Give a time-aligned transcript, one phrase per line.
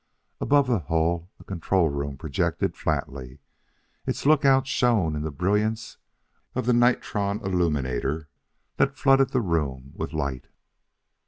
[0.39, 3.37] Above the hull a control room projected flatly;
[4.07, 5.97] its lookouts shone in the brilliance
[6.55, 8.27] of the nitron illuminator
[8.77, 10.47] that flooded the room with light....